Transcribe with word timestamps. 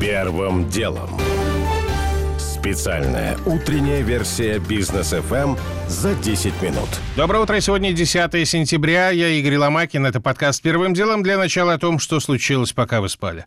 Первым 0.00 0.68
делом. 0.68 1.08
Специальная 2.38 3.38
утренняя 3.46 4.02
версия 4.02 4.58
бизнес 4.58 5.14
FM 5.14 5.58
за 5.88 6.14
10 6.14 6.60
минут. 6.60 6.88
Доброе 7.16 7.42
утро. 7.42 7.58
Сегодня 7.60 7.92
10 7.92 8.46
сентября. 8.46 9.10
Я 9.10 9.28
Игорь 9.28 9.56
Ломакин. 9.56 10.04
Это 10.04 10.20
подкаст 10.20 10.60
«Первым 10.60 10.92
делом» 10.92 11.22
для 11.22 11.38
начала 11.38 11.74
о 11.74 11.78
том, 11.78 11.98
что 11.98 12.20
случилось, 12.20 12.72
пока 12.72 13.00
вы 13.00 13.08
спали. 13.08 13.46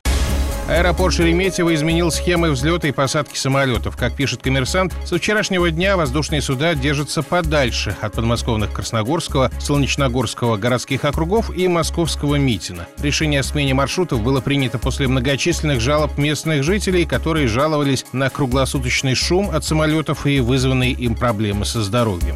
Аэропорт 0.68 1.14
Шереметьево 1.14 1.73
изменил 1.73 2.12
схемы 2.12 2.52
взлета 2.52 2.88
и 2.88 2.92
посадки 2.92 3.38
самолетов. 3.38 3.98
Как 3.98 4.16
пишет 4.16 4.42
коммерсант, 4.42 4.93
со 5.05 5.18
вчерашнего 5.18 5.71
дня 5.71 5.98
воздушные 5.98 6.42
суда 6.42 6.75
держатся 6.75 7.24
подальше 7.24 7.96
от 8.02 8.14
подмосковных 8.14 8.71
Красногорского, 8.71 9.52
Солнечногорского 9.60 10.57
городских 10.57 11.06
округов 11.06 11.56
и 11.56 11.68
Московского 11.68 12.36
Митина. 12.36 12.88
Решение 13.02 13.39
о 13.39 13.43
смене 13.43 13.74
маршрутов 13.74 14.21
было 14.21 14.42
принято 14.42 14.78
после 14.78 15.07
многочисленных 15.07 15.79
жалоб 15.79 16.18
местных 16.18 16.64
жителей, 16.64 17.06
которые 17.06 17.48
жаловались 17.48 18.06
на 18.12 18.29
круглосуточный 18.29 19.15
шум 19.15 19.50
от 19.51 19.64
самолетов 19.64 20.26
и 20.26 20.39
вызванные 20.39 20.92
им 20.92 21.15
проблемы 21.15 21.65
со 21.65 21.82
здоровьем. 21.82 22.36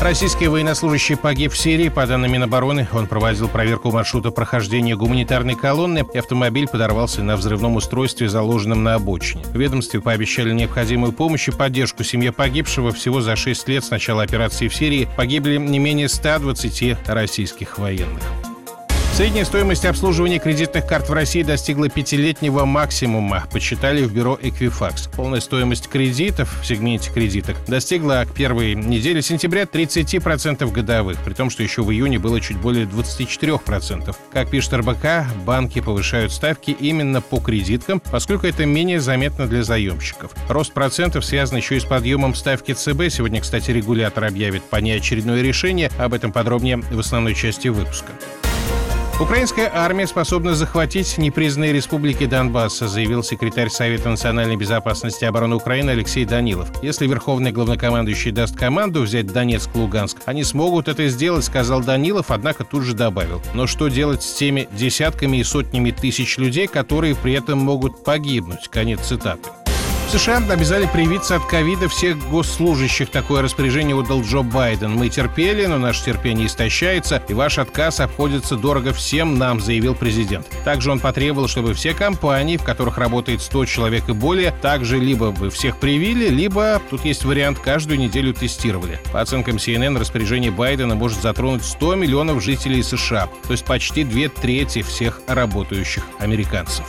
Российский 0.00 0.46
военнослужащий 0.46 1.16
погиб 1.16 1.52
в 1.52 1.58
Сирии. 1.58 1.88
По 1.88 2.06
данным 2.06 2.32
Минобороны, 2.32 2.86
он 2.92 3.08
проводил 3.08 3.48
проверку 3.48 3.90
маршрута 3.90 4.30
прохождения 4.30 4.94
гуманитарной 4.94 5.56
колонны, 5.56 6.06
и 6.14 6.18
автомобиль 6.18 6.68
подорвался 6.68 7.22
на 7.24 7.36
взрывном 7.36 7.74
устройстве, 7.74 8.28
заложенном 8.28 8.84
на 8.84 8.94
обочине. 8.94 9.42
В 9.44 9.56
ведомстве 9.56 10.00
пообещали 10.00 10.52
необходимую 10.52 11.12
помощь 11.12 11.48
и 11.48 11.52
поддержку 11.52 12.04
семье 12.04 12.30
погибшего. 12.30 12.92
Всего 12.92 13.20
за 13.20 13.34
6 13.34 13.68
лет 13.68 13.84
с 13.84 13.90
начала 13.90 14.22
операции 14.22 14.68
в 14.68 14.74
Сирии 14.74 15.08
погибли 15.16 15.56
не 15.56 15.80
менее 15.80 16.08
120 16.08 16.96
российских 17.08 17.78
военных. 17.78 18.22
Средняя 19.18 19.44
стоимость 19.44 19.84
обслуживания 19.84 20.38
кредитных 20.38 20.86
карт 20.86 21.08
в 21.08 21.12
России 21.12 21.42
достигла 21.42 21.88
пятилетнего 21.88 22.64
максимума, 22.64 23.48
подсчитали 23.52 24.04
в 24.04 24.14
бюро 24.14 24.38
Equifax. 24.40 25.10
Полная 25.16 25.40
стоимость 25.40 25.88
кредитов 25.88 26.56
в 26.62 26.64
сегменте 26.64 27.10
кредиток 27.10 27.56
достигла 27.66 28.24
к 28.30 28.32
первой 28.32 28.76
неделе 28.76 29.20
сентября 29.20 29.64
30% 29.64 30.70
годовых, 30.70 31.18
при 31.24 31.34
том, 31.34 31.50
что 31.50 31.64
еще 31.64 31.82
в 31.82 31.90
июне 31.90 32.20
было 32.20 32.40
чуть 32.40 32.58
более 32.58 32.86
24%. 32.86 34.14
Как 34.32 34.50
пишет 34.50 34.74
РБК, 34.74 35.26
банки 35.44 35.80
повышают 35.80 36.30
ставки 36.30 36.70
именно 36.70 37.20
по 37.20 37.40
кредиткам, 37.40 37.98
поскольку 37.98 38.46
это 38.46 38.66
менее 38.66 39.00
заметно 39.00 39.48
для 39.48 39.64
заемщиков. 39.64 40.30
Рост 40.48 40.72
процентов 40.72 41.24
связан 41.24 41.56
еще 41.56 41.76
и 41.76 41.80
с 41.80 41.84
подъемом 41.84 42.36
ставки 42.36 42.72
ЦБ. 42.72 43.10
Сегодня, 43.10 43.40
кстати, 43.40 43.72
регулятор 43.72 44.26
объявит 44.26 44.62
по 44.62 44.76
ней 44.76 44.96
очередное 44.96 45.42
решение. 45.42 45.90
Об 45.98 46.14
этом 46.14 46.30
подробнее 46.30 46.76
в 46.76 47.00
основной 47.00 47.34
части 47.34 47.66
выпуска. 47.66 48.12
Украинская 49.20 49.68
армия 49.74 50.06
способна 50.06 50.54
захватить 50.54 51.18
непризнанные 51.18 51.72
республики 51.72 52.24
Донбасса, 52.24 52.86
заявил 52.86 53.24
секретарь 53.24 53.68
Совета 53.68 54.10
национальной 54.10 54.54
безопасности 54.54 55.24
и 55.24 55.26
обороны 55.26 55.56
Украины 55.56 55.90
Алексей 55.90 56.24
Данилов. 56.24 56.70
Если 56.84 57.08
верховный 57.08 57.50
главнокомандующий 57.50 58.30
даст 58.30 58.56
команду 58.56 59.02
взять 59.02 59.26
Донецк 59.26 59.74
Луганск, 59.74 60.18
они 60.26 60.44
смогут 60.44 60.86
это 60.86 61.08
сделать, 61.08 61.44
сказал 61.44 61.82
Данилов, 61.82 62.30
однако 62.30 62.62
тут 62.62 62.84
же 62.84 62.94
добавил. 62.94 63.42
Но 63.54 63.66
что 63.66 63.88
делать 63.88 64.22
с 64.22 64.34
теми 64.34 64.68
десятками 64.70 65.38
и 65.38 65.42
сотнями 65.42 65.90
тысяч 65.90 66.38
людей, 66.38 66.68
которые 66.68 67.16
при 67.16 67.32
этом 67.32 67.58
могут 67.58 68.04
погибнуть? 68.04 68.68
Конец 68.68 69.00
цитаты. 69.00 69.50
В 70.08 70.10
США 70.10 70.38
обязали 70.38 70.88
привиться 70.90 71.36
от 71.36 71.44
ковида 71.44 71.86
всех 71.90 72.16
госслужащих. 72.30 73.10
Такое 73.10 73.42
распоряжение 73.42 73.94
отдал 73.94 74.22
Джо 74.22 74.40
Байден. 74.40 74.92
Мы 74.92 75.10
терпели, 75.10 75.66
но 75.66 75.76
наше 75.76 76.02
терпение 76.02 76.46
истощается, 76.46 77.22
и 77.28 77.34
ваш 77.34 77.58
отказ 77.58 78.00
обходится 78.00 78.56
дорого 78.56 78.94
всем 78.94 79.36
нам, 79.36 79.60
заявил 79.60 79.94
президент. 79.94 80.46
Также 80.64 80.92
он 80.92 80.98
потребовал, 80.98 81.46
чтобы 81.46 81.74
все 81.74 81.92
компании, 81.92 82.56
в 82.56 82.64
которых 82.64 82.96
работает 82.96 83.42
100 83.42 83.66
человек 83.66 84.08
и 84.08 84.12
более, 84.12 84.50
также 84.50 84.98
либо 84.98 85.24
вы 85.24 85.50
всех 85.50 85.76
привили, 85.76 86.30
либо, 86.30 86.80
тут 86.88 87.04
есть 87.04 87.26
вариант, 87.26 87.58
каждую 87.58 87.98
неделю 87.98 88.32
тестировали. 88.32 88.98
По 89.12 89.20
оценкам 89.20 89.56
CNN, 89.56 89.98
распоряжение 89.98 90.50
Байдена 90.50 90.94
может 90.94 91.20
затронуть 91.20 91.64
100 91.64 91.96
миллионов 91.96 92.42
жителей 92.42 92.82
США, 92.82 93.28
то 93.46 93.52
есть 93.52 93.66
почти 93.66 94.04
две 94.04 94.30
трети 94.30 94.80
всех 94.80 95.20
работающих 95.26 96.04
американцев. 96.18 96.86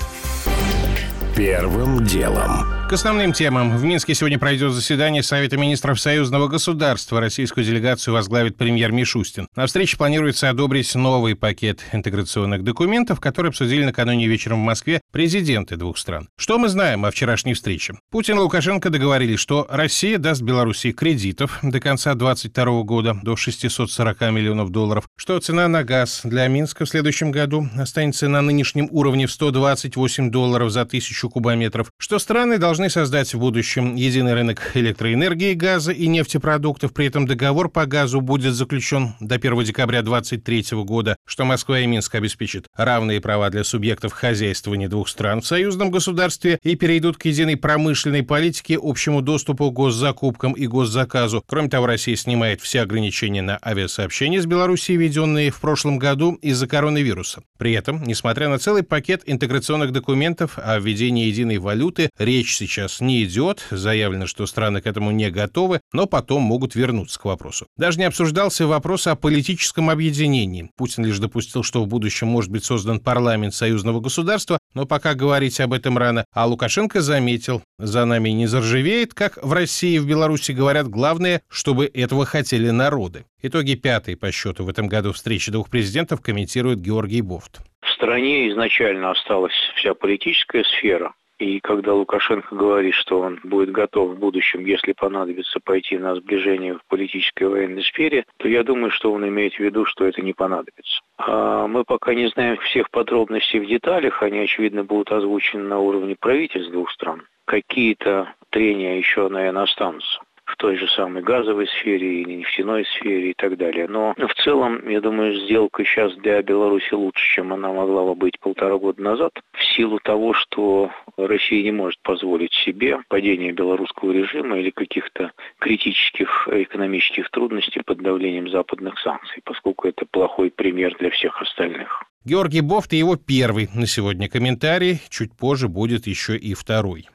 Первым 1.36 2.06
делом. 2.06 2.79
К 2.90 2.94
основным 2.94 3.34
темам. 3.34 3.78
В 3.78 3.84
Минске 3.84 4.16
сегодня 4.16 4.40
пройдет 4.40 4.74
заседание 4.74 5.22
Совета 5.22 5.58
министров 5.58 6.02
союзного 6.02 6.48
государства. 6.48 7.20
Российскую 7.20 7.64
делегацию 7.64 8.16
возглавит 8.16 8.58
премьер 8.58 8.92
Мишустин. 8.92 9.48
На 9.56 9.68
встрече 9.68 9.96
планируется 9.96 10.50
одобрить 10.50 10.96
новый 10.96 11.36
пакет 11.36 11.82
интеграционных 11.92 12.64
документов, 12.64 13.20
которые 13.20 13.50
обсудили 13.50 13.84
накануне 13.84 14.26
вечером 14.26 14.62
в 14.62 14.66
Москве 14.66 15.02
президенты 15.12 15.76
двух 15.76 16.00
стран. 16.00 16.30
Что 16.36 16.58
мы 16.58 16.68
знаем 16.68 17.06
о 17.06 17.12
вчерашней 17.12 17.54
встрече? 17.54 17.94
Путин 18.10 18.38
и 18.38 18.40
Лукашенко 18.40 18.90
договорились, 18.90 19.40
что 19.40 19.68
Россия 19.70 20.18
даст 20.18 20.42
Беларуси 20.42 20.92
кредитов 20.92 21.60
до 21.62 21.80
конца 21.80 22.16
2022 22.16 22.82
года 22.82 23.20
до 23.22 23.36
640 23.36 24.20
миллионов 24.32 24.72
долларов, 24.72 25.06
что 25.16 25.40
цена 25.40 25.68
на 25.68 25.84
газ 25.84 26.22
для 26.24 26.48
Минска 26.48 26.86
в 26.86 26.90
следующем 26.90 27.30
году 27.30 27.70
останется 27.78 28.28
на 28.28 28.42
нынешнем 28.42 28.88
уровне 28.90 29.28
в 29.28 29.32
128 29.32 30.32
долларов 30.32 30.72
за 30.72 30.86
тысячу 30.86 31.30
кубометров, 31.30 31.92
что 32.00 32.18
страны 32.18 32.58
должны 32.58 32.79
должны 32.80 32.90
создать 32.90 33.34
в 33.34 33.40
будущем 33.40 33.96
единый 33.96 34.34
рынок 34.34 34.72
электроэнергии, 34.74 35.54
газа 35.54 35.92
и 35.92 36.08
нефтепродуктов. 36.08 36.94
При 36.94 37.08
этом 37.08 37.28
договор 37.28 37.68
по 37.68 37.86
газу 37.86 38.22
будет 38.22 38.54
заключен 38.54 39.16
до 39.20 39.36
1 39.36 39.64
декабря 39.66 40.02
2023 40.02 40.78
года, 40.86 41.18
что 41.26 41.44
Москва 41.44 41.82
и 41.82 41.86
Минск 41.86 42.16
обеспечат 42.16 42.68
равные 42.78 43.20
права 43.20 43.50
для 43.50 43.66
субъектов 43.66 44.14
хозяйствования 44.14 44.88
двух 44.88 45.10
стран 45.10 45.42
в 45.42 45.46
союзном 45.46 45.92
государстве 45.92 46.58
и 46.64 46.76
перейдут 46.76 47.18
к 47.18 47.26
единой 47.26 47.58
промышленной 47.58 48.24
политике, 48.24 48.80
общему 48.82 49.22
доступу 49.22 49.70
к 49.72 49.74
госзакупкам 49.74 50.54
и 50.54 50.66
госзаказу. 50.66 51.44
Кроме 51.48 51.68
того, 51.68 51.86
Россия 51.86 52.16
снимает 52.16 52.62
все 52.62 52.80
ограничения 52.80 53.42
на 53.42 53.60
авиасообщение 53.62 54.42
с 54.42 54.46
Белоруссией, 54.46 54.98
введенные 54.98 55.52
в 55.52 55.60
прошлом 55.60 56.00
году 56.00 56.36
из-за 56.36 56.66
коронавируса. 56.66 57.42
При 57.58 57.74
этом, 57.74 58.06
несмотря 58.06 58.48
на 58.48 58.58
целый 58.58 58.84
пакет 58.84 59.24
интеграционных 59.26 59.92
документов 59.92 60.58
о 60.58 60.80
введении 60.80 61.26
единой 61.26 61.58
валюты, 61.58 62.10
речь 62.18 62.56
сейчас 62.56 62.69
сейчас 62.70 63.02
не 63.02 63.24
идет. 63.24 63.66
Заявлено, 63.72 64.28
что 64.28 64.46
страны 64.46 64.82
к 64.82 64.88
этому 64.88 65.12
не 65.12 65.30
готовы, 65.30 65.82
но 65.92 66.06
потом 66.06 66.42
могут 66.42 66.76
вернуться 66.76 67.20
к 67.20 67.26
вопросу. 67.26 67.68
Даже 67.78 68.00
не 68.00 68.06
обсуждался 68.06 68.68
вопрос 68.68 69.08
о 69.08 69.16
политическом 69.16 69.90
объединении. 69.90 70.70
Путин 70.78 71.06
лишь 71.06 71.20
допустил, 71.20 71.64
что 71.64 71.84
в 71.84 71.88
будущем 71.88 72.28
может 72.28 72.52
быть 72.52 72.64
создан 72.64 73.00
парламент 73.00 73.54
союзного 73.54 74.00
государства, 74.00 74.60
но 74.74 74.86
пока 74.86 75.16
говорить 75.16 75.60
об 75.60 75.74
этом 75.74 75.98
рано. 75.98 76.26
А 76.34 76.46
Лукашенко 76.46 77.02
заметил, 77.02 77.62
за 77.78 78.06
нами 78.06 78.30
не 78.30 78.48
заржавеет, 78.48 79.14
как 79.14 79.38
в 79.44 79.52
России 79.54 79.96
и 79.96 80.00
в 80.00 80.08
Беларуси 80.08 80.52
говорят, 80.52 80.88
главное, 80.88 81.42
чтобы 81.50 81.90
этого 81.94 82.26
хотели 82.26 82.70
народы. 82.70 83.26
Итоги 83.42 83.76
пятой 83.76 84.18
по 84.18 84.32
счету 84.32 84.66
в 84.66 84.70
этом 84.70 84.88
году 84.88 85.14
встречи 85.14 85.52
двух 85.52 85.70
президентов 85.70 86.22
комментирует 86.22 86.82
Георгий 86.82 87.22
Бофт. 87.22 87.60
В 87.82 87.90
стране 87.92 88.50
изначально 88.50 89.12
осталась 89.12 89.54
вся 89.78 89.94
политическая 89.94 90.64
сфера, 90.64 91.14
и 91.40 91.60
когда 91.62 91.94
Лукашенко 91.94 92.54
говорит, 92.54 92.94
что 92.94 93.22
он 93.22 93.40
будет 93.44 93.72
готов 93.72 94.12
в 94.12 94.20
будущем, 94.20 94.66
если 94.66 94.92
понадобится, 94.92 95.60
пойти 95.64 95.98
на 95.98 96.16
сближение 96.16 96.76
в 96.76 96.86
политической 96.88 97.44
и 97.44 97.48
военной 97.48 97.84
сфере, 97.84 98.26
то 98.38 98.48
я 98.48 98.64
думаю, 98.64 98.92
что 98.92 99.12
он 99.14 99.28
имеет 99.28 99.54
в 99.54 99.60
виду, 99.60 99.86
что 99.86 100.06
это 100.06 100.22
не 100.22 100.34
понадобится. 100.34 101.02
А 101.18 101.68
мы 101.68 101.86
пока 101.86 102.14
не 102.14 102.28
знаем 102.28 102.58
всех 102.58 102.92
подробностей 102.92 103.60
в 103.60 103.68
деталях, 103.68 104.22
они, 104.22 104.40
очевидно, 104.40 104.84
будут 104.84 105.12
озвучены 105.12 105.64
на 105.64 105.80
уровне 105.80 106.16
правительств 106.20 106.72
двух 106.72 106.92
стран. 106.92 107.24
Какие-то 107.46 108.34
трения 108.52 108.98
еще, 108.98 109.28
наверное, 109.30 109.64
останутся 109.64 110.20
той 110.60 110.76
же 110.78 110.88
самой 110.90 111.24
газовой 111.24 111.68
сфере 111.68 112.22
или 112.22 112.36
нефтяной 112.36 112.86
сфере 112.86 113.32
и 113.32 113.34
так 113.34 113.58
далее. 113.58 113.88
Но 113.88 114.14
в 114.16 114.34
целом, 114.44 114.88
я 114.88 115.00
думаю, 115.00 115.34
сделка 115.46 115.86
сейчас 115.86 116.14
для 116.18 116.42
Беларуси 116.42 116.94
лучше, 116.94 117.24
чем 117.36 117.54
она 117.54 117.72
могла 117.72 118.04
бы 118.04 118.16
быть 118.16 118.40
полтора 118.40 118.78
года 118.78 119.02
назад, 119.02 119.32
в 119.54 119.64
силу 119.76 120.00
того, 120.04 120.34
что 120.34 120.92
Россия 121.18 121.64
не 121.64 121.72
может 121.72 122.00
позволить 122.02 122.54
себе 122.54 123.00
падение 123.08 123.54
белорусского 123.54 124.12
режима 124.12 124.60
или 124.60 124.70
каких-то 124.70 125.32
критических 125.60 126.50
экономических 126.52 127.30
трудностей 127.32 127.82
под 127.82 128.00
давлением 128.00 128.50
западных 128.50 129.00
санкций, 129.00 129.42
поскольку 129.46 129.88
это 129.88 130.06
плохой 130.06 130.52
пример 130.52 130.96
для 131.00 131.10
всех 131.10 131.42
остальных. 131.42 132.04
Георгий 132.26 132.62
Бофт 132.62 132.92
и 132.92 132.98
его 132.98 133.16
первый 133.16 133.70
на 133.74 133.88
сегодня 133.88 134.28
комментарий. 134.28 135.00
Чуть 135.10 135.32
позже 135.32 135.70
будет 135.70 136.06
еще 136.06 136.36
и 136.36 136.54
второй. 136.54 137.08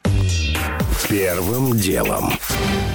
Первым 1.08 1.76
делом. 1.76 2.32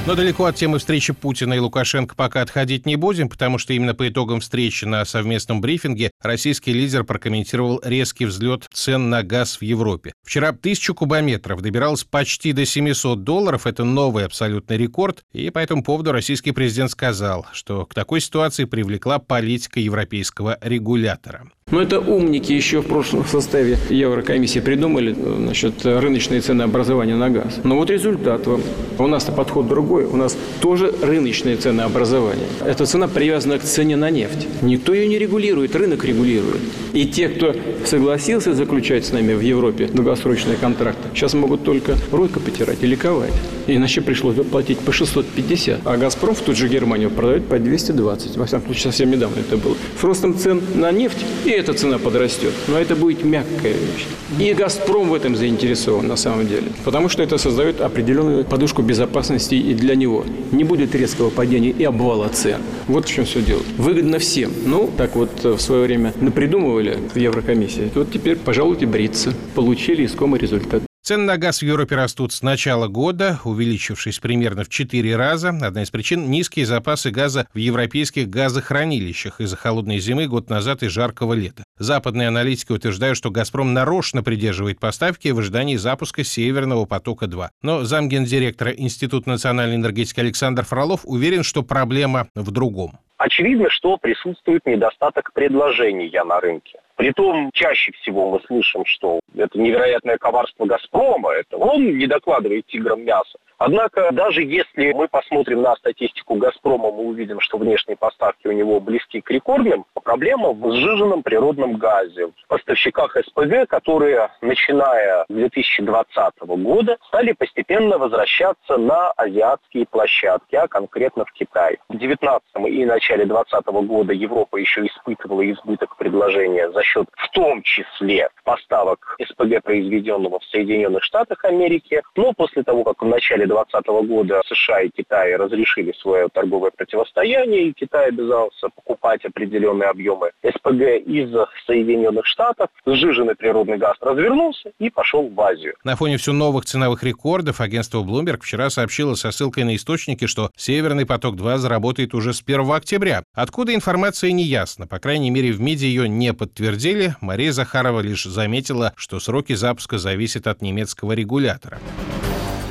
Но 0.08 0.16
далеко 0.16 0.46
от 0.46 0.56
темы 0.56 0.80
встречи 0.80 1.14
Путина 1.14 1.54
и 1.54 1.60
Лукашенко 1.60 2.16
пока 2.16 2.42
отходить 2.42 2.86
не 2.86 2.96
будем, 2.96 3.30
потому 3.30 3.58
что 3.58 3.74
именно 3.74 3.94
по 3.94 4.08
итогам 4.10 4.40
встречи 4.40 4.86
на 4.86 5.06
совместном 5.06 5.62
брифинге 5.62 6.10
российский 6.22 6.74
лидер 6.74 7.04
прокомментировал 7.04 7.80
резкий 7.84 8.26
взлет 8.26 8.66
цен 8.74 9.10
на 9.10 9.22
газ 9.22 9.58
в 9.58 9.62
Европе. 9.62 10.14
Вчера 10.26 10.52
тысячу 10.52 10.96
кубометров 10.96 11.62
добиралось 11.62 12.04
почти 12.04 12.54
до 12.54 12.66
700 12.66 13.24
долларов, 13.24 13.68
это 13.68 13.84
новый 13.84 14.26
абсолютный 14.26 14.78
рекорд, 14.78 15.24
и 15.32 15.50
по 15.50 15.60
этому 15.60 15.84
поводу 15.84 16.12
российский 16.12 16.52
президент 16.52 16.92
сказал, 16.92 17.46
что 17.54 17.86
к 17.86 17.94
такой 17.94 18.22
ситуации 18.22 18.66
привлекла 18.66 19.20
политика 19.20 19.80
европейского 19.80 20.58
регулятора. 20.62 21.52
Но 21.72 21.82
это 21.82 22.00
умники 22.00 22.52
еще 22.52 22.82
в 22.82 22.88
прошлом 22.88 23.26
составе 23.26 23.78
Еврокомиссии 23.90 24.60
придумали 24.60 25.14
значит, 25.14 25.86
рыночные 25.86 26.42
ценообразования 26.42 27.16
на 27.16 27.30
газ. 27.30 27.60
Но 27.64 27.76
вот 27.76 27.90
результат 27.90 28.48
вам. 28.48 28.62
У 28.98 29.08
нас-то 29.08 29.32
подход 29.32 29.68
другой. 29.68 30.06
У 30.06 30.16
нас 30.16 30.36
тоже 30.62 30.94
рыночные 31.02 31.58
ценообразования. 31.58 32.48
Эта 32.66 32.86
цена 32.86 33.08
привязана 33.08 33.60
к 33.60 33.64
цене 33.64 33.96
на 33.96 34.10
нефть. 34.10 34.48
Никто 34.62 34.94
ее 34.94 35.08
не 35.08 35.20
регулирует, 35.20 35.76
рынок 35.76 36.04
регулирует. 36.04 36.62
И 36.94 37.06
те, 37.06 37.30
кто 37.30 37.56
согласился 37.86 38.54
заключать 38.54 39.06
с 39.06 39.12
нами 39.12 39.34
в 39.34 39.42
Европе 39.42 39.88
долгосрочные 39.88 40.58
контракты, 40.58 41.10
сейчас 41.14 41.34
могут 41.34 41.64
только 41.64 41.96
ройка 42.12 42.40
потирать 42.40 42.80
и 42.82 42.88
ликовать. 42.88 43.34
Иначе 43.68 44.02
пришлось 44.02 44.36
бы 44.36 44.44
платить 44.44 44.80
по 44.80 44.92
650. 44.92 45.82
А 45.86 45.98
«Газпром» 45.98 46.34
в 46.34 46.42
ту 46.42 46.56
же 46.56 46.68
Германию 46.68 47.12
продает 47.12 47.46
по 47.46 47.60
220. 47.60 48.38
Во 48.38 48.46
всяком 48.46 48.66
случае, 48.66 48.84
совсем 48.84 49.12
недавно 49.12 49.40
это 49.40 49.58
было. 49.58 49.76
С 50.00 50.04
ростом 50.04 50.38
цен 50.38 50.62
на 50.76 50.92
нефть 50.92 51.24
и 51.46 51.59
эта 51.60 51.74
цена 51.74 52.00
подрастет. 52.00 52.54
Но 52.68 52.80
это 52.80 52.96
будет 52.96 53.24
мягкая 53.24 53.74
вещь. 53.74 54.08
И 54.40 54.54
«Газпром» 54.54 55.10
в 55.10 55.14
этом 55.14 55.36
заинтересован 55.36 56.08
на 56.08 56.16
самом 56.16 56.48
деле. 56.48 56.72
Потому 56.84 57.10
что 57.10 57.22
это 57.22 57.38
создает 57.38 57.82
определенную 57.82 58.46
подушку 58.46 58.82
безопасности 58.82 59.56
и 59.56 59.74
для 59.74 59.96
него. 59.96 60.26
Не 60.52 60.64
будет 60.64 60.96
резкого 60.96 61.30
падения 61.30 61.70
и 61.70 61.84
обвала 61.84 62.30
цен. 62.30 62.62
Вот 62.88 63.06
в 63.06 63.14
чем 63.14 63.26
все 63.26 63.42
дело. 63.42 63.62
Выгодно 63.78 64.20
всем. 64.20 64.52
Ну, 64.66 64.90
так 64.98 65.16
вот 65.16 65.30
э, 65.44 65.52
в 65.52 65.62
свое 65.62 65.84
время 65.84 66.14
напридумывали 66.20 66.98
в 67.14 67.18
Еврокомиссии. 67.18 67.92
Вот 67.94 68.12
теперь, 68.12 68.38
пожалуйте, 68.38 68.86
бриться. 68.86 69.34
Получили 69.56 70.06
искомый 70.06 70.40
результат. 70.40 70.89
Цены 71.10 71.24
на 71.24 71.38
газ 71.38 71.64
в 71.64 71.66
Европе 71.66 71.96
растут 71.96 72.34
с 72.34 72.44
начала 72.44 72.88
года, 72.88 73.40
увеличившись 73.44 74.20
примерно 74.20 74.64
в 74.64 74.70
4 74.70 75.16
раза. 75.16 75.50
Одна 75.50 75.82
из 75.82 75.90
причин– 75.90 76.30
низкие 76.30 76.68
запасы 76.68 77.10
газа 77.10 77.48
в 77.52 77.58
европейских 77.58 78.30
газохранилищах 78.30 79.42
из-за 79.42 79.58
холодной 79.58 79.98
зимы 79.98 80.28
год 80.28 80.52
назад 80.52 80.84
и 80.84 80.88
жаркого 80.88 81.34
лета. 81.34 81.64
Западные 81.80 82.28
аналитики 82.28 82.74
утверждают, 82.74 83.18
что 83.18 83.32
«Газпром» 83.32 83.74
нарочно 83.74 84.22
придерживает 84.22 84.80
поставки 84.80 85.30
в 85.30 85.40
ожидании 85.40 85.78
запуска 85.78 86.24
«Северного 86.24 86.86
потока-2». 86.86 87.48
Но 87.64 87.86
замгендиректора 87.86 88.70
Института 88.70 89.30
национальной 89.30 89.78
энергетики 89.78 90.20
Александр 90.20 90.64
Фролов 90.64 91.02
уверен, 91.06 91.42
что 91.42 91.64
проблема 91.64 92.28
в 92.36 92.52
другом. 92.52 93.00
Очевидно, 93.18 93.72
что 93.72 93.98
присутствует 93.98 94.64
недостаток 94.68 95.34
предложения 95.34 96.24
на 96.24 96.40
рынке. 96.40 96.80
Притом 97.00 97.50
чаще 97.54 97.94
всего 97.94 98.30
мы 98.30 98.42
слышим, 98.42 98.84
что 98.84 99.22
это 99.34 99.58
невероятное 99.58 100.18
коварство 100.18 100.66
«Газпрома», 100.66 101.32
это 101.32 101.56
он 101.56 101.98
не 101.98 102.08
докладывает 102.08 102.66
тиграм 102.66 103.02
мясо. 103.02 103.40
Однако, 103.60 104.10
даже 104.14 104.42
если 104.42 104.94
мы 104.94 105.10
посмотрим 105.10 105.62
на 105.62 105.76
статистику 105.76 106.36
«Газпрома», 106.36 106.92
мы 106.92 107.04
увидим, 107.04 107.42
что 107.42 107.58
внешние 107.58 107.98
поставки 107.98 108.48
у 108.48 108.54
него 108.54 108.80
близки 108.80 109.20
к 109.20 109.30
рекордным. 109.32 109.86
Проблема 110.02 110.54
в 110.54 110.74
сжиженном 110.74 111.24
природном 111.24 111.76
газе. 111.76 112.28
В 112.28 112.48
поставщиках 112.48 113.18
СПГ, 113.18 113.68
которые, 113.68 114.30
начиная 114.42 115.26
с 115.28 115.34
2020 115.34 116.40
года, 116.40 116.98
стали 117.08 117.34
постепенно 117.34 117.98
возвращаться 117.98 118.78
на 118.78 119.12
азиатские 119.12 119.86
площадки, 119.86 120.56
а 120.56 120.70
конкретно 120.70 121.26
в 121.26 121.32
Китай. 121.34 121.80
В 121.90 121.98
2019 121.98 122.42
и 122.68 122.86
начале 122.86 123.26
2020 123.26 123.68
года 123.88 124.14
Европа 124.14 124.56
еще 124.56 124.86
испытывала 124.86 125.50
избыток 125.52 125.98
предложения 125.98 126.72
за 126.72 126.82
счет, 126.90 127.08
в 127.16 127.30
том 127.32 127.62
числе, 127.64 128.30
поставок 128.44 129.16
СПГ, 129.22 129.64
произведенного 129.64 130.40
в 130.40 130.46
Соединенных 130.46 131.04
Штатах 131.04 131.44
Америки. 131.46 132.02
Но 132.16 132.34
после 132.34 132.64
того, 132.64 132.84
как 132.84 133.02
в 133.02 133.06
начале 133.06 133.46
2020 133.46 133.88
года 134.08 134.42
США 134.48 134.82
и 134.82 134.90
Китай 134.90 135.36
разрешили 135.36 135.94
свое 136.02 136.28
торговое 136.30 136.72
противостояние, 136.72 137.70
и 137.70 137.74
Китай 137.74 138.10
обязался 138.10 138.70
покупать 138.70 139.24
определенные 139.26 139.90
объемы 139.90 140.32
СПГ 140.44 141.06
из 141.06 141.30
Соединенных 141.66 142.26
Штатов. 142.26 142.70
Сжиженный 142.86 143.36
природный 143.36 143.78
газ 143.78 143.96
развернулся 144.02 144.72
и 144.80 144.90
пошел 144.90 145.28
в 145.28 145.40
Азию. 145.42 145.76
На 145.84 145.96
фоне 145.96 146.18
все 146.18 146.34
новых 146.34 146.66
ценовых 146.66 147.04
рекордов 147.04 147.62
агентство 147.62 148.00
Bloomberg 148.00 148.42
вчера 148.42 148.70
сообщило 148.70 149.16
со 149.16 149.32
ссылкой 149.32 149.64
на 149.64 149.76
источники, 149.76 150.26
что 150.26 150.50
«Северный 150.56 151.06
поток-2» 151.06 151.58
заработает 151.58 152.14
уже 152.14 152.34
с 152.34 152.42
1 152.42 152.72
октября. 152.72 153.24
Откуда 153.34 153.74
информация 153.76 154.32
не 154.32 154.44
ясно. 154.44 154.88
По 154.88 155.00
крайней 155.00 155.30
мере, 155.30 155.52
в 155.52 155.62
МИДе 155.62 155.88
ее 155.88 156.10
не 156.10 156.34
подтвердили. 156.34 156.79
Мария 157.22 157.52
Захарова 157.52 158.00
лишь 158.00 158.24
заметила, 158.24 158.94
что 158.96 159.20
сроки 159.20 159.54
запуска 159.54 159.98
зависят 159.98 160.48
от 160.48 160.62
немецкого 160.62 161.14
регулятора. 161.14 161.80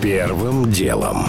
Первым 0.01 0.71
делом. 0.71 1.27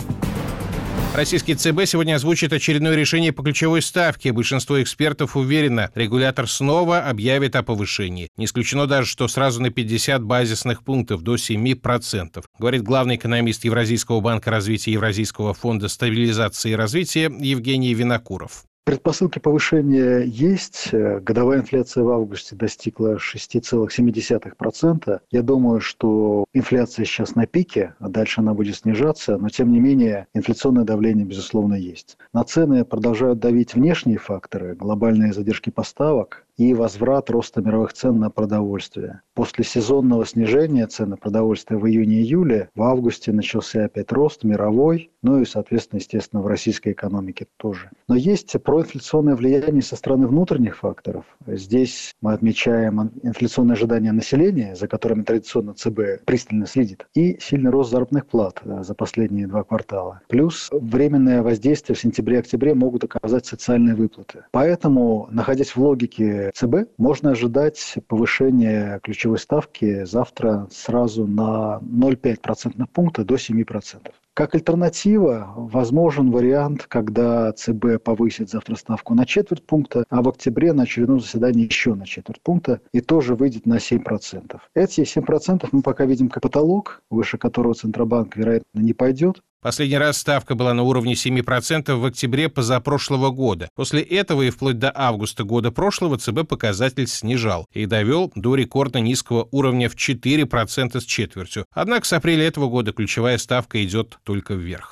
Российский 1.15 1.55
ЦБ 1.55 1.85
сегодня 1.85 2.15
озвучит 2.15 2.53
очередное 2.53 2.95
решение 2.95 3.33
по 3.33 3.41
ключевой 3.41 3.81
ставке. 3.81 4.31
Большинство 4.31 4.81
экспертов 4.81 5.35
уверено, 5.35 5.89
регулятор 5.95 6.47
снова 6.47 6.99
объявит 6.99 7.55
о 7.55 7.63
повышении. 7.63 8.29
Не 8.37 8.45
исключено 8.45 8.85
даже, 8.85 9.09
что 9.09 9.27
сразу 9.27 9.61
на 9.61 9.71
50 9.71 10.23
базисных 10.23 10.83
пунктов 10.83 11.23
до 11.23 11.35
7%, 11.35 12.43
говорит 12.59 12.83
главный 12.83 13.15
экономист 13.15 13.65
Евразийского 13.65 14.21
банка 14.21 14.51
развития 14.51 14.91
Евразийского 14.93 15.53
фонда 15.53 15.87
стабилизации 15.87 16.71
и 16.71 16.75
развития 16.75 17.23
Евгений 17.23 17.93
Винокуров. 17.93 18.63
Предпосылки 18.89 19.37
повышения 19.37 20.23
есть. 20.25 20.89
Годовая 20.91 21.59
инфляция 21.59 22.03
в 22.03 22.09
августе 22.09 22.55
достигла 22.55 23.17
6,7%. 23.17 25.19
Я 25.29 25.43
думаю, 25.43 25.79
что 25.79 26.45
инфляция 26.55 27.05
сейчас 27.05 27.35
на 27.35 27.45
пике, 27.45 27.93
а 27.99 28.09
дальше 28.09 28.41
она 28.41 28.55
будет 28.55 28.77
снижаться, 28.77 29.37
но 29.37 29.49
тем 29.49 29.71
не 29.71 29.79
менее 29.79 30.25
инфляционное 30.33 30.85
давление, 30.85 31.23
безусловно, 31.23 31.75
есть. 31.75 32.17
На 32.33 32.43
цены 32.43 32.83
продолжают 32.83 33.37
давить 33.37 33.75
внешние 33.75 34.17
факторы, 34.17 34.73
глобальные 34.73 35.33
задержки 35.33 35.69
поставок, 35.69 36.47
и 36.59 36.73
возврат 36.73 37.29
роста 37.29 37.61
мировых 37.61 37.93
цен 37.93 38.19
на 38.19 38.29
продовольствие. 38.29 39.21
После 39.33 39.63
сезонного 39.63 40.25
снижения 40.25 40.85
цен 40.87 41.11
на 41.11 41.17
продовольствие 41.17 41.79
в 41.79 41.87
июне-июле 41.87 42.69
в 42.75 42.83
августе 42.83 43.31
начался 43.31 43.85
опять 43.85 44.11
рост 44.11 44.43
мировой, 44.43 45.09
ну 45.21 45.39
и, 45.41 45.45
соответственно, 45.45 45.99
естественно, 45.99 46.41
в 46.41 46.47
российской 46.47 46.91
экономике 46.91 47.47
тоже. 47.55 47.89
Но 48.09 48.15
есть 48.15 48.53
проинфляционное 48.61 49.37
влияние 49.37 49.81
со 49.81 49.95
стороны 49.95 50.27
внутренних 50.27 50.77
факторов. 50.77 51.23
Здесь 51.47 52.13
мы 52.19 52.33
отмечаем 52.33 53.11
инфляционные 53.23 53.73
ожидания 53.73 54.11
населения, 54.11 54.75
за 54.75 54.89
которыми 54.89 55.23
традиционно 55.23 55.73
ЦБ 55.73 56.25
пристально 56.25 56.65
следит, 56.65 57.07
и 57.15 57.39
сильный 57.39 57.71
рост 57.71 57.91
заработных 57.91 58.25
плат 58.25 58.59
э, 58.65 58.83
за 58.83 58.93
последние 58.95 59.47
два 59.47 59.63
квартала. 59.63 60.21
Плюс 60.27 60.69
временное 60.73 61.41
воздействие 61.41 61.95
в 61.95 62.01
сентябре-октябре 62.01 62.73
могут 62.73 63.05
оказать 63.05 63.45
социальные 63.45 63.95
выплаты. 63.95 64.43
Поэтому, 64.51 65.29
находясь 65.31 65.73
в 65.73 65.81
логике 65.81 66.48
ЦБ, 66.53 66.89
можно 66.97 67.31
ожидать 67.31 67.97
повышения 68.07 68.99
ключевой 69.03 69.39
ставки 69.39 70.03
завтра 70.05 70.67
сразу 70.71 71.27
на 71.27 71.79
0,5 71.81 72.39
процентных 72.41 72.89
пункта 72.89 73.23
до 73.23 73.35
7%. 73.35 74.11
Как 74.39 74.55
альтернатива 74.55 75.51
возможен 75.57 76.31
вариант, 76.31 76.85
когда 76.87 77.51
ЦБ 77.51 78.01
повысит 78.01 78.49
завтра 78.49 78.75
ставку 78.75 79.13
на 79.13 79.25
четверть 79.25 79.65
пункта, 79.65 80.05
а 80.09 80.21
в 80.21 80.29
октябре 80.29 80.71
на 80.71 80.83
очередном 80.83 81.19
заседании 81.19 81.65
еще 81.65 81.93
на 81.93 82.05
четверть 82.05 82.41
пункта 82.41 82.79
и 82.93 83.01
тоже 83.01 83.35
выйдет 83.35 83.65
на 83.65 83.79
7%. 83.79 84.57
Эти 84.75 85.01
7% 85.01 85.67
мы 85.73 85.81
пока 85.81 86.05
видим 86.05 86.29
как 86.29 86.41
потолок, 86.41 87.01
выше 87.09 87.37
которого 87.37 87.73
Центробанк, 87.73 88.37
вероятно, 88.37 88.79
не 88.79 88.93
пойдет. 88.93 89.41
Последний 89.61 89.97
раз 89.97 90.17
ставка 90.17 90.55
была 90.55 90.73
на 90.73 90.83
уровне 90.83 91.15
7% 91.15 91.93
в 91.93 92.05
октябре 92.05 92.47
позапрошлого 92.47 93.29
года. 93.29 93.67
После 93.75 94.01
этого 94.01 94.43
и 94.43 94.51
вплоть 94.51 94.79
до 94.79 94.89
августа 94.95 95.43
года 95.43 95.69
прошлого 95.69 96.17
ЦБ 96.17 96.47
показатель 96.47 97.07
снижал 97.07 97.65
и 97.73 97.85
довел 97.85 98.31
до 98.35 98.55
рекордно 98.55 98.99
низкого 98.99 99.49
уровня 99.51 99.89
в 99.89 99.97
4% 99.97 101.01
с 101.01 101.03
четвертью. 101.03 101.65
Однако 101.73 102.05
с 102.05 102.13
апреля 102.13 102.47
этого 102.47 102.69
года 102.69 102.93
ключевая 102.93 103.37
ставка 103.37 103.83
идет 103.83 104.19
только 104.29 104.53
вверх. 104.53 104.91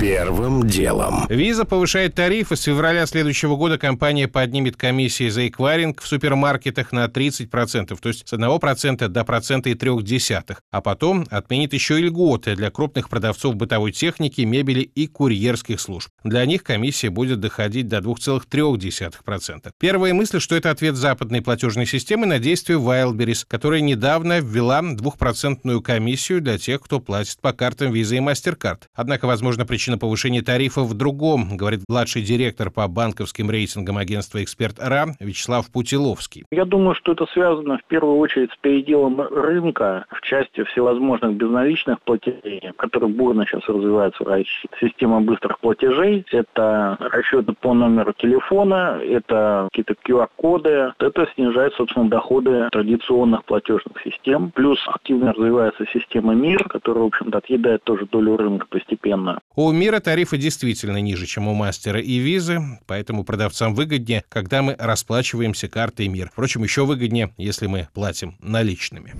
Первым 0.00 0.66
делом. 0.66 1.26
Виза 1.28 1.66
повышает 1.66 2.14
тарифы. 2.14 2.56
С 2.56 2.62
февраля 2.62 3.04
следующего 3.04 3.56
года 3.56 3.76
компания 3.76 4.28
поднимет 4.28 4.74
комиссии 4.74 5.28
за 5.28 5.46
эквайринг 5.46 6.00
в 6.00 6.06
супермаркетах 6.06 6.92
на 6.92 7.04
30%, 7.04 7.98
то 8.00 8.08
есть 8.08 8.26
с 8.26 8.32
1% 8.32 9.08
до 9.08 9.24
процента 9.24 9.68
и 9.68 9.74
трех 9.74 10.02
десятых. 10.02 10.62
А 10.70 10.80
потом 10.80 11.26
отменит 11.30 11.74
еще 11.74 12.00
и 12.00 12.04
льготы 12.04 12.56
для 12.56 12.70
крупных 12.70 13.10
продавцов 13.10 13.56
бытовой 13.56 13.92
техники, 13.92 14.40
мебели 14.40 14.80
и 14.80 15.06
курьерских 15.06 15.78
служб. 15.78 16.08
Для 16.24 16.46
них 16.46 16.62
комиссия 16.62 17.10
будет 17.10 17.40
доходить 17.40 17.86
до 17.88 17.98
2,3%. 17.98 19.70
Первая 19.78 20.14
мысль, 20.14 20.40
что 20.40 20.56
это 20.56 20.70
ответ 20.70 20.96
западной 20.96 21.42
платежной 21.42 21.84
системы 21.84 22.24
на 22.24 22.38
действие 22.38 22.78
Wildberries, 22.78 23.44
которая 23.46 23.82
недавно 23.82 24.40
ввела 24.40 24.80
двухпроцентную 24.80 25.82
комиссию 25.82 26.40
для 26.40 26.56
тех, 26.56 26.80
кто 26.80 27.00
платит 27.00 27.38
по 27.42 27.52
картам 27.52 27.92
Visa 27.92 28.16
и 28.16 28.20
MasterCard. 28.20 28.84
Однако, 28.94 29.26
возможно, 29.26 29.66
причина 29.66 29.89
Причина 29.90 29.98
повышения 29.98 30.42
тарифов 30.42 30.86
в 30.86 30.94
другом, 30.94 31.56
говорит 31.56 31.80
младший 31.88 32.22
директор 32.22 32.70
по 32.70 32.86
банковским 32.86 33.50
рейтингам 33.50 33.96
агентства 33.96 34.40
«Эксперт 34.40 34.76
РА» 34.78 35.16
Вячеслав 35.18 35.68
Путиловский. 35.72 36.44
Я 36.52 36.64
думаю, 36.64 36.94
что 36.94 37.10
это 37.10 37.26
связано 37.32 37.78
в 37.78 37.84
первую 37.88 38.18
очередь 38.18 38.52
с 38.52 38.56
переделом 38.58 39.20
рынка 39.20 40.04
в 40.10 40.20
части 40.20 40.62
всевозможных 40.62 41.34
безналичных 41.34 42.00
платежей, 42.02 42.62
которые 42.76 43.10
бурно 43.10 43.44
сейчас 43.46 43.62
развиваются 43.66 44.22
в 44.22 44.28
России. 44.28 44.46
Система 44.80 45.22
быстрых 45.22 45.58
платежей– 45.58 46.24
это 46.30 46.96
расчеты 47.00 47.52
по 47.60 47.74
номеру 47.74 48.12
телефона, 48.12 49.00
это 49.02 49.68
какие-то 49.72 49.94
QR-коды. 50.06 50.92
Это 51.00 51.26
снижает, 51.34 51.74
собственно, 51.74 52.08
доходы 52.08 52.68
традиционных 52.70 53.44
платежных 53.44 54.00
систем. 54.04 54.52
Плюс 54.52 54.78
активно 54.86 55.32
развивается 55.32 55.84
система 55.92 56.34
МИР, 56.34 56.68
которая, 56.68 57.02
в 57.02 57.08
общем-то, 57.08 57.38
отъедает 57.38 57.82
тоже 57.82 58.06
долю 58.06 58.36
рынка 58.36 58.66
постепенно. 58.68 59.40
У 59.56 59.72
Мира 59.80 59.98
тарифы 59.98 60.36
действительно 60.36 60.98
ниже, 60.98 61.24
чем 61.24 61.48
у 61.48 61.54
Мастера 61.54 62.02
и 62.02 62.18
Визы, 62.18 62.60
поэтому 62.86 63.24
продавцам 63.24 63.74
выгоднее, 63.74 64.24
когда 64.28 64.60
мы 64.60 64.76
расплачиваемся 64.78 65.68
картой 65.68 66.08
Мир. 66.08 66.28
Впрочем, 66.30 66.62
еще 66.62 66.84
выгоднее, 66.84 67.32
если 67.38 67.66
мы 67.66 67.88
платим 67.94 68.36
наличными. 68.42 69.14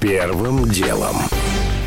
Первым 0.00 0.68
делом. 0.68 1.16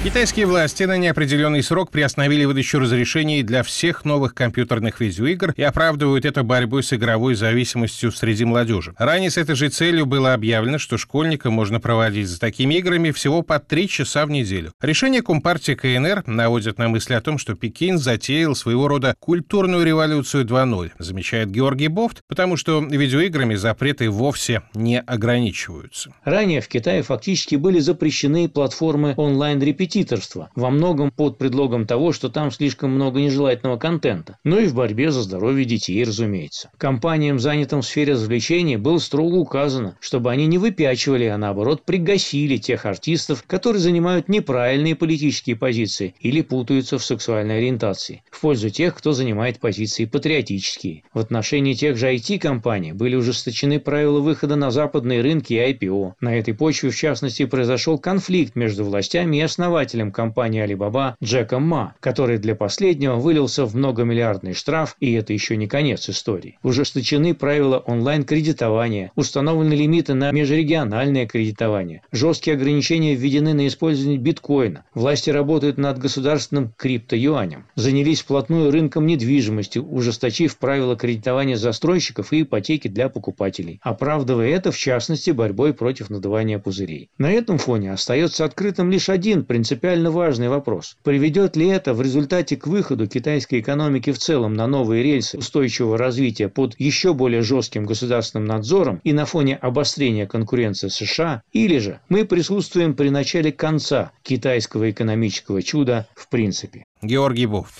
Китайские 0.06 0.46
власти 0.46 0.84
на 0.84 0.98
неопределенный 0.98 1.64
срок 1.64 1.90
приостановили 1.90 2.46
выдачу 2.46 2.78
разрешений 2.78 3.42
для 3.42 3.64
всех 3.64 4.06
новых 4.06 4.36
компьютерных 4.36 5.00
видеоигр 5.02 5.56
и 5.58 5.64
оправдывают 5.64 6.26
это 6.26 6.44
борьбой 6.44 6.84
с 6.84 6.94
игровой 6.94 7.34
зависимостью 7.34 8.12
среди 8.12 8.46
молодежи. 8.46 8.94
Ранее 9.00 9.32
с 9.32 9.38
этой 9.38 9.56
же 9.56 9.70
целью 9.70 10.06
было 10.06 10.36
объявлено, 10.36 10.78
что 10.78 11.00
школьникам 11.00 11.54
можно 11.54 11.80
проводить 11.80 12.28
за 12.28 12.40
такими 12.40 12.76
играми 12.76 13.10
всего 13.10 13.42
по 13.42 13.58
три 13.58 13.90
часа 13.90 14.28
в 14.28 14.30
неделю. 14.30 14.74
Решение 14.80 15.24
Компартии 15.24 15.74
КНР 15.74 16.22
наводит 16.28 16.78
на 16.78 16.88
мысли 16.88 17.16
о 17.16 17.22
том, 17.22 17.40
что 17.40 17.56
Пекин 17.56 17.98
затеял 17.98 18.54
своего 18.54 18.88
рода 18.88 19.16
культурную 19.18 19.84
революцию 19.84 20.46
2.0, 20.46 20.92
замечает 21.00 21.50
Георгий 21.50 21.88
Бофт, 21.88 22.22
потому 22.28 22.58
что 22.58 22.80
видеоиграми 22.80 23.56
запреты 23.56 24.12
вовсе 24.12 24.62
не 24.76 25.00
ограничиваются. 25.00 26.14
Ранее 26.24 26.62
в 26.62 26.68
Китае 26.68 27.02
фактически 27.02 27.56
были 27.56 27.80
запрещены 27.80 28.48
платформы 28.48 29.16
онлайн-репетиции 29.18 29.95
репетиторства, 29.96 30.50
во 30.56 30.70
многом 30.70 31.12
под 31.12 31.38
предлогом 31.38 31.88
того, 31.88 32.12
что 32.12 32.30
там 32.30 32.52
слишком 32.52 32.92
много 32.92 33.20
нежелательного 33.20 33.78
контента, 33.78 34.38
но 34.44 34.60
и 34.60 34.68
в 34.68 34.75
борьбе 34.75 35.12
за 35.12 35.22
здоровье 35.22 35.66
детей, 35.66 36.04
разумеется. 36.04 36.70
Компаниям, 36.78 37.40
занятым 37.40 37.82
в 37.82 37.86
сфере 37.86 38.14
развлечений, 38.14 38.78
было 38.78 38.98
строго 38.98 39.36
указано, 39.36 39.98
чтобы 40.00 40.32
они 40.32 40.48
не 40.48 40.58
выпячивали, 40.58 41.25
а 41.25 41.38
наоборот 41.38 41.84
пригасили 41.86 42.58
тех 42.58 42.86
артистов, 42.86 43.44
которые 43.48 43.80
занимают 43.80 44.28
неправильные 44.30 44.96
политические 44.96 45.56
позиции 45.56 46.16
или 46.20 46.42
путаются 46.42 46.98
в 46.98 47.06
сексуальной 47.06 47.58
ориентации, 47.58 48.24
в 48.32 48.42
пользу 48.42 48.70
тех, 48.70 48.96
кто 48.96 49.14
занимает 49.14 49.60
позиции 49.60 50.06
патриотические. 50.06 51.04
В 51.14 51.20
отношении 51.20 51.74
тех 51.74 51.98
же 51.98 52.14
IT-компаний 52.14 52.94
были 52.94 53.16
ужесточены 53.16 53.80
правила 53.80 54.20
выхода 54.20 54.56
на 54.56 54.72
западные 54.72 55.22
рынки 55.22 55.54
и 55.54 55.74
IPO. 55.74 56.14
На 56.20 56.38
этой 56.38 56.54
почве, 56.54 56.90
в 56.90 56.96
частности, 56.96 57.46
произошел 57.46 57.98
конфликт 57.98 58.56
между 58.56 58.84
властями 58.84 59.38
и 59.38 59.42
основателями 59.42 59.85
основателем 59.86 60.12
компании 60.12 60.65
Alibaba 60.65 61.13
Джеком 61.24 61.63
Ма, 61.63 61.96
который 62.00 62.39
для 62.39 62.56
последнего 62.56 63.15
вылился 63.15 63.65
в 63.65 63.75
многомиллиардный 63.75 64.54
штраф, 64.54 64.96
и 65.00 65.13
это 65.13 65.32
еще 65.32 65.58
не 65.58 65.68
конец 65.68 66.10
истории. 66.10 66.58
Ужесточены 66.63 67.36
правила 67.36 67.77
онлайн-кредитования, 67.77 69.12
установлены 69.15 69.74
лимиты 69.74 70.15
на 70.15 70.32
межрегиональное 70.32 71.27
кредитование, 71.27 72.01
жесткие 72.12 72.56
ограничения 72.56 73.13
введены 73.13 73.54
на 73.54 73.68
использование 73.68 74.18
биткоина, 74.18 74.86
власти 74.96 75.30
работают 75.30 75.77
над 75.77 76.00
государственным 76.00 76.74
крипто-юанем, 76.75 77.65
занялись 77.75 78.22
вплотную 78.22 78.72
рынком 78.72 79.06
недвижимости, 79.06 79.77
ужесточив 79.77 80.58
правила 80.58 80.96
кредитования 80.96 81.58
застройщиков 81.58 82.34
и 82.34 82.42
ипотеки 82.42 82.88
для 82.88 83.10
покупателей, 83.10 83.80
оправдывая 83.84 84.50
это, 84.50 84.72
в 84.72 84.77
частности, 84.77 85.30
борьбой 85.30 85.74
против 85.74 86.10
надувания 86.10 86.58
пузырей. 86.58 87.10
На 87.20 87.32
этом 87.32 87.60
фоне 87.60 87.92
остается 87.92 88.46
открытым 88.46 88.89
лишь 88.89 89.10
один 89.10 89.46
принцип 89.46 89.64
принципиально 89.65 90.12
важный 90.12 90.48
вопрос. 90.48 90.95
Приведет 91.03 91.55
ли 91.55 91.67
это 91.67 91.95
в 91.95 92.01
результате 92.03 92.55
к 92.55 92.67
выходу 92.67 93.07
китайской 93.07 93.62
экономики 93.62 94.12
в 94.12 94.19
целом 94.19 94.53
на 94.53 94.67
новые 94.67 95.01
рельсы 95.01 95.39
устойчивого 95.39 95.98
развития 95.98 96.50
под 96.50 96.79
еще 96.79 97.15
более 97.15 97.41
жестким 97.41 97.86
государственным 97.86 98.48
надзором 98.48 99.01
и 99.03 99.12
на 99.12 99.25
фоне 99.25 99.55
обострения 99.55 100.27
конкуренции 100.27 100.89
США, 100.89 101.41
или 101.51 101.79
же 101.79 102.00
мы 102.10 102.25
присутствуем 102.25 102.93
при 102.93 103.10
начале 103.10 103.51
конца 103.51 104.12
китайского 104.22 104.91
экономического 104.91 105.63
чуда 105.63 106.05
в 106.13 106.29
принципе. 106.29 106.86
Георгий 107.01 107.48
Буф. 107.48 107.72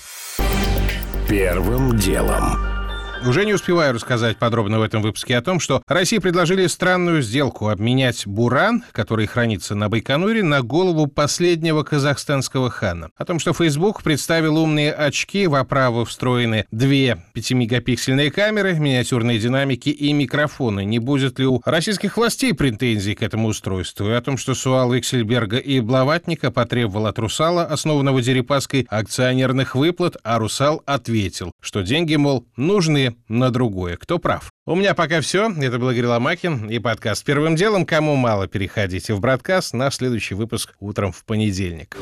Первым 1.28 1.96
делом. 1.96 2.75
Уже 3.24 3.44
не 3.44 3.54
успеваю 3.54 3.94
рассказать 3.94 4.36
подробно 4.36 4.78
в 4.78 4.82
этом 4.82 5.02
выпуске 5.02 5.36
о 5.36 5.42
том, 5.42 5.58
что 5.58 5.82
России 5.88 6.18
предложили 6.18 6.66
странную 6.66 7.22
сделку 7.22 7.68
обменять 7.68 8.26
буран, 8.26 8.84
который 8.92 9.26
хранится 9.26 9.74
на 9.74 9.88
Байконуре, 9.88 10.42
на 10.42 10.62
голову 10.62 11.06
последнего 11.06 11.82
казахстанского 11.82 12.70
хана. 12.70 13.10
О 13.16 13.24
том, 13.24 13.38
что 13.38 13.52
Facebook 13.52 14.02
представил 14.02 14.58
умные 14.58 14.92
очки, 14.92 15.46
в 15.46 15.54
оправу 15.54 16.04
встроены 16.04 16.66
две 16.70 17.24
5-мегапиксельные 17.34 18.30
камеры, 18.30 18.74
миниатюрные 18.74 19.38
динамики 19.38 19.88
и 19.88 20.12
микрофоны. 20.12 20.84
Не 20.84 20.98
будет 20.98 21.38
ли 21.38 21.46
у 21.46 21.62
российских 21.64 22.16
властей 22.16 22.54
претензий 22.54 23.14
к 23.14 23.22
этому 23.22 23.48
устройству? 23.48 24.08
И 24.08 24.12
о 24.12 24.20
том, 24.20 24.36
что 24.36 24.54
Суал 24.54 24.92
Виксельберга 24.92 25.56
и 25.56 25.80
Блаватника 25.80 26.50
потребовал 26.52 27.06
от 27.06 27.18
Русала, 27.18 27.64
основанного 27.64 28.22
Дерипаской, 28.22 28.86
акционерных 28.88 29.74
выплат, 29.74 30.16
а 30.22 30.38
Русал 30.38 30.82
ответил, 30.86 31.50
что 31.60 31.82
деньги, 31.82 32.14
мол, 32.14 32.46
нужны 32.56 33.05
на 33.28 33.50
другое. 33.50 33.96
Кто 33.96 34.18
прав? 34.18 34.50
У 34.66 34.74
меня 34.74 34.94
пока 34.94 35.20
все. 35.20 35.50
Это 35.50 35.78
был 35.78 35.90
Игорь 35.90 36.06
Ломакин 36.06 36.68
и 36.68 36.78
подкаст 36.78 37.24
«Первым 37.24 37.56
делом». 37.56 37.86
Кому 37.86 38.16
мало, 38.16 38.48
переходите 38.48 39.14
в 39.14 39.20
бродкаст. 39.20 39.74
Наш 39.74 39.96
следующий 39.96 40.34
выпуск 40.34 40.74
утром 40.80 41.12
в 41.12 41.24
понедельник. 41.24 41.96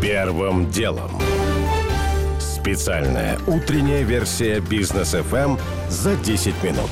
Первым 0.00 0.70
делом. 0.70 1.10
Специальная 2.38 3.38
утренняя 3.46 4.02
версия 4.02 4.60
«Бизнес-ФМ» 4.60 5.56
за 5.88 6.16
10 6.16 6.62
минут. 6.62 6.90